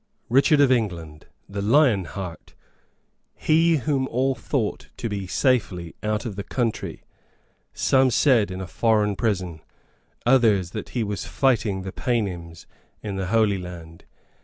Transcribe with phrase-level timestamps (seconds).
[0.29, 2.55] Richard of England, the Lion Heart,
[3.35, 7.03] he whom all thought to be safely out of the country
[7.71, 9.61] some said in a foreign prison,
[10.25, 12.65] others that he was fighting the paynims
[13.03, 14.05] in the Holy Land.